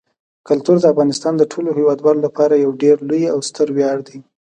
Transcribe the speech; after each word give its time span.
کلتور 0.47 0.77
د 0.81 0.85
افغانستان 0.93 1.33
د 1.37 1.43
ټولو 1.51 1.69
هیوادوالو 1.77 2.23
لپاره 2.27 2.53
یو 2.63 2.71
ډېر 2.83 2.97
لوی 3.09 3.23
او 3.33 3.39
ستر 3.49 3.67
ویاړ 3.71 3.97
دی. 4.07 4.19